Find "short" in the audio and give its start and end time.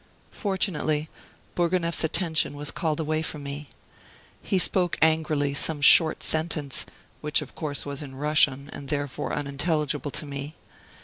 5.79-6.23